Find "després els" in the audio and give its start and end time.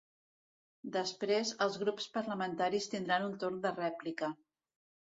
0.95-1.77